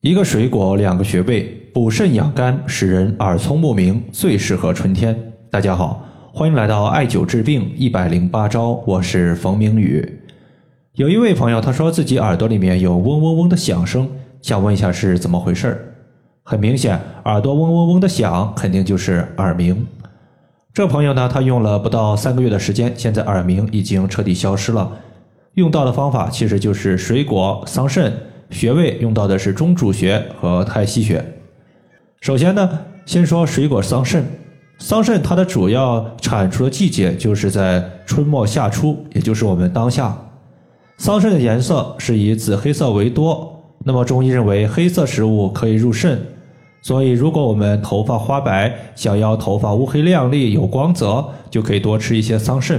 [0.00, 1.42] 一个水果，两个穴位，
[1.74, 5.32] 补肾养肝，使人耳聪目明，最适合春天。
[5.50, 10.20] 大家好，欢迎来到艾灸治病一百零八招，我是冯明宇。
[10.94, 14.08] 有一位朋友，他说自己耳朵里面有嗡嗡嗡的响声，
[14.40, 15.94] 想问一下是怎么回事儿
[16.44, 19.84] 很明显，耳朵嗡嗡嗡的响，肯定就是耳鸣。
[20.72, 24.92] 这朋友呢，他用了不到三个月的时间，现在耳鸣已经彻底消失了。
[25.54, 28.12] 用到的方法其实就是水果桑葚。
[28.50, 31.24] 穴位用到的是中主穴和太溪穴。
[32.20, 34.22] 首先呢，先说水果桑葚。
[34.78, 40.16] 桑葚它的主要产出的季节就是在春末夏初，也就是我们当下。
[40.98, 43.54] 桑葚的颜色是以紫黑色为多。
[43.84, 46.20] 那么中医认为黑色食物可以入肾，
[46.82, 52.78] 所以如果我们头发花白，想要头发乌黑亮丽有光泽，就可以多吃一些桑葚。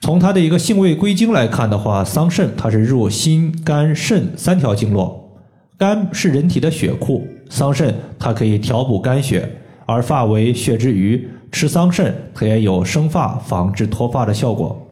[0.00, 5.38] 从它的一个性味归经来看的话，桑葚它是入心、肝、肾三条经络。
[5.76, 9.46] 肝是人体的血库，桑葚它可以调补肝血，
[9.84, 14.88] 而发为血之余，吃桑葚它也有生发、防治脱发的效果。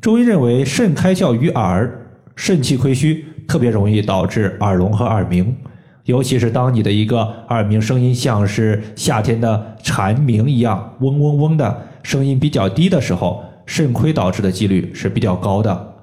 [0.00, 5.54] 中医认为，肾开窍于耳，肾气亏虚，特别容易导致耳聋和耳鸣。
[6.04, 13.44] 尤其是当你的一个耳鸣声音像是夏天的蝉鸣一样，嗡嗡嗡的声音比较低的时候。
[13.66, 15.94] 肾亏导致的几率是比较高的，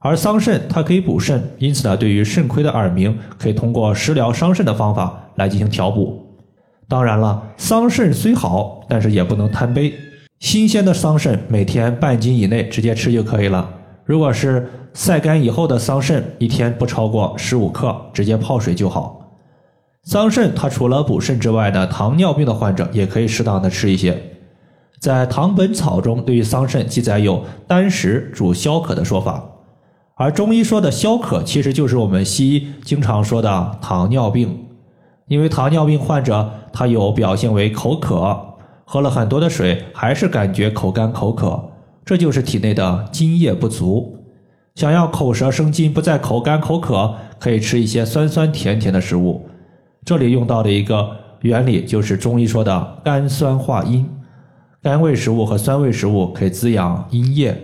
[0.00, 6.26] 而桑葚它可以补肾，因此呢，对于肾亏的耳鸣，可以通过食疗桑葚的方法来进行调补。
[6.88, 9.92] 当然了，桑葚虽好，但是也不能贪杯。
[10.38, 13.68] 新鲜的桑葚每天半斤以内直接吃就可以了。
[14.04, 19.20] 如果是晒干以后的桑葚，一天不超过十五克，直接泡水就好。
[20.04, 24.16] 桑葚它除了补肾之外呢，糖尿病的患者也可以适当的吃一些。
[24.98, 29.44] 在《唐本草》中，对于桑葚记载有单食主消渴的说法，
[30.14, 34.64] 而中医说的消渴，其实就是我们西医经常说的糖尿病。
[35.28, 41.62] 因为糖尿病患者他有表现为口渴，喝了很多的水还是感觉口干口渴，
[42.04, 44.16] 这就是体内的津液不足。
[44.76, 49.46] 想要口舌生津，不再口干口渴，可以吃一些酸酸甜甜的食物。
[50.04, 54.08] 这里用到的一个原理就是中医说的甘酸化阴。
[54.82, 57.56] 甘味食物和酸味食物可以滋养阴液，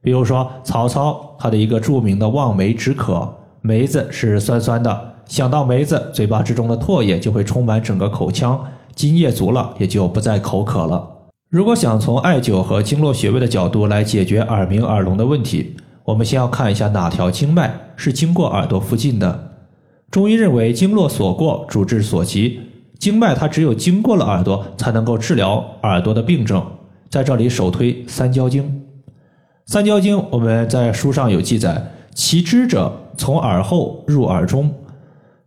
[0.00, 8.60] 比如说曹操他的一个著名的望梅止渴，梅子是酸酸的，想到梅子，嘴巴之中的唾液就会充满整个口腔，
[8.94, 11.08] 津液足了，也就不再口渴了。
[11.48, 19.52] 如果想从艾灸和经络穴位的角度来解决耳鸣耳聋的问题，我们先要看一下哪条经脉是经过耳朵附近的。
[20.10, 22.60] 中医认为经络所过，主治所及。
[22.98, 26.64] 经脉它只有经过了耳朵，才能够治疗耳朵的病症。
[27.08, 28.82] 在这里首推三焦经。
[29.66, 34.74] 三焦经我们在书上有记载，其支者从耳后入耳中，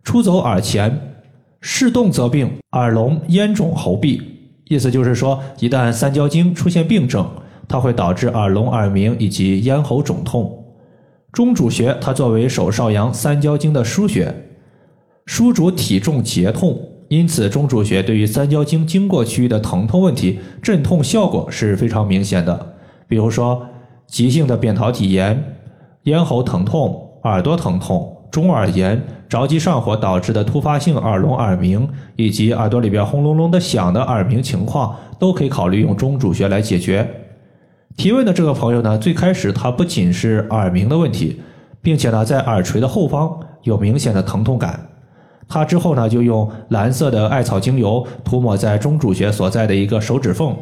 [0.02, 0.98] 出走耳前，
[1.60, 4.20] 视动则病，耳聋咽肿喉痹。
[4.64, 7.28] 意思就是说，一旦三焦经出现病症，
[7.68, 10.64] 它会导致耳聋、耳鸣以及咽喉肿痛。
[11.32, 14.34] 中主穴它作为手少阳三焦经的腧穴，
[15.26, 16.78] 腧主体重结痛。
[17.12, 22.74] 因此，中主穴对于三焦经经过区域的疼痛问题，镇痛效果是非常明显的。
[23.06, 23.66] 比如说，
[24.06, 25.58] 急性的扁桃体炎、
[26.04, 31.86] 咽喉疼痛、耳朵疼痛、中耳炎、着急上火导致的突发性耳聋、耳鸣，
[32.16, 37.06] 以及耳朵里边轰隆隆的响的耳鸣情况，都可以考虑用中主穴来解决。
[37.94, 41.42] 提问的这个朋友呢，最开始他不仅是耳鸣的问题，
[41.82, 44.88] 并且呢，在耳垂的后方有明显的疼痛感。
[45.52, 50.56] 他之后呢，就用蓝色的艾草精油涂抹在中主穴所在的一个手指缝，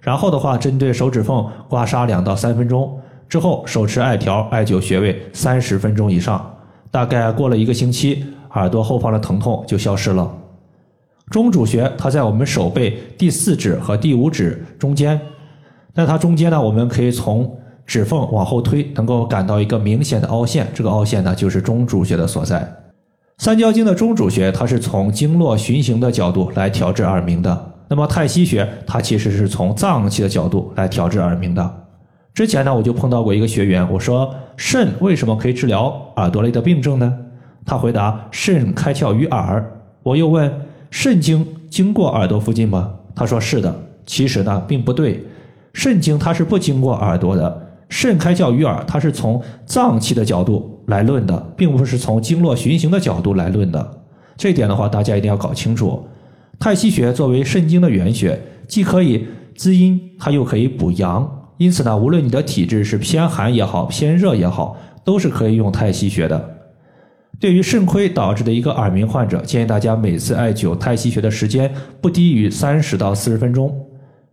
[0.00, 2.98] 然后的话，针对手指缝刮痧两到三分钟，
[3.28, 6.44] 之后手持艾条艾灸穴位三十分钟以上，
[6.90, 10.28] 大概过了一个星期，耳朵后方的疼痛就消失了。
[11.30, 15.20] 中主穴它在我们手背第四指和第五指中间，
[15.94, 17.48] 在它中间呢，我们可以从
[17.86, 22.81] 指缝往后推，能够感到一个明显的凹陷，这个凹陷呢，就是中主穴的所在。
[23.42, 27.72] 三焦经的中主穴，它是从经络循行的角度来调治耳鸣的。
[27.88, 31.74] 那么太溪穴，它其实是从脏器的角度来调治耳鸣的。
[32.32, 37.12] 之前呢，我就碰到过一个学员，我说肾为什么可以治疗耳朵类的病症呢？
[37.66, 39.82] 他回答肾开窍于耳。
[40.04, 40.48] 我又问
[40.92, 42.94] 肾经经过耳朵附近吗？
[43.12, 43.74] 他说是的。
[44.06, 45.20] 其实呢，并不对，
[45.72, 47.60] 肾经它是不经过耳朵的。
[47.88, 54.02] 肾开窍于耳，它是从脏器的角度来论的，并不是从经络循行的角度来论的。
[54.36, 56.06] 这点的话，大家一定要搞清楚。
[56.58, 61.28] 太溪穴作为肾经的原穴，既可以滋阴，它又可以补阳。
[61.58, 66.56] 因此呢，无论你的体质是偏寒也好，偏热也好，都是可以用太溪穴的。
[67.38, 73.74] 对于肾亏导致的一个耳鸣患者，建议大家每次艾灸太溪穴的时间不低于三十到四十分钟。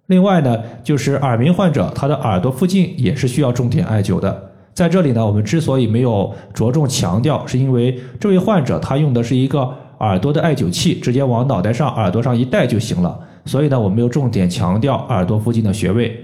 [0.08, 4.49] 另外呢，就是耳鸣患者他的耳朵附近也是需要重点艾灸的。
[4.80, 13.20] 在这里呢，我们之所以没有着重强调，是因为这位患者他用的是一个耳朵的艾灸器，直接往脑袋上、耳朵上一戴就行了。
[13.44, 16.18] 所以呢，我没有重点强调耳朵附近的穴位。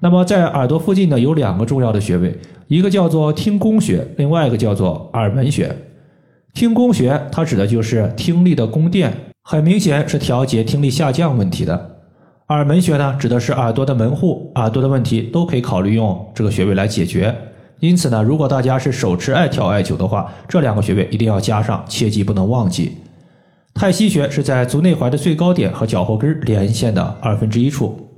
[0.00, 2.32] 那么在耳朵附近呢，有两个重要的穴位，
[2.68, 5.74] 一个叫做听宫穴，另外一个叫做耳门穴。
[6.54, 9.12] 听宫穴，它指的就是听力的宫殿，
[9.42, 11.96] 很明显是调节听力下降问题的。
[12.50, 17.34] 耳门穴呢，指的是耳朵的门户，耳朵的问题都可以考虑用这个穴位来解决。
[17.80, 22.96] 因此呢，如果大家是手持艾条艾灸的话，这两个穴位一定要加上，切记不能忘记。
[23.74, 28.08] 太溪穴是在足内踝的最高点和脚后跟连线的二分之一处。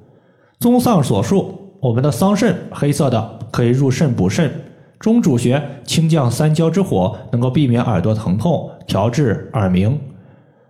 [0.58, 4.50] 综上所述，我们的桑葚黑色的可以入肾补肾。
[4.98, 9.98] 中主穴清降三焦之火，能够避免耳朵疼痛，调治耳鸣。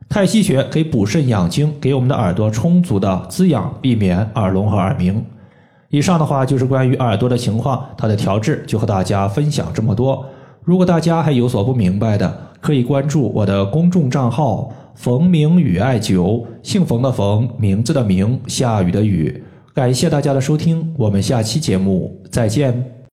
[0.08, 5.24] 太溪穴可以补肾养精，给我们的耳朵充足的滋养，避免耳聋和耳鸣。
[5.90, 10.24] 以上的话就是关于耳朵的情况，它的调制就和大家分享这么多。
[10.62, 19.42] 如果大家还有所不明白的，可以关注我的公众账号“冯明宇艾灸”，姓冯的冯，名字的名，下雨的雨。
[19.74, 22.99] 感谢大家的收听，我们下期节目再见。